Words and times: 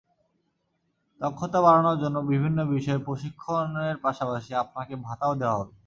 দক্ষতা 1.21 1.59
বাড়ানোর 1.65 1.97
জন্য 2.03 2.17
বিভিন্ন 2.31 2.59
বিষয়ে 2.73 3.05
প্রশিক্ষণের 3.07 3.95
পাশাপাশি 4.05 4.51
আপনাকে 4.63 4.93
ভাতাও 5.05 5.33
দেওয়া 5.41 5.57
হবে। 5.59 5.73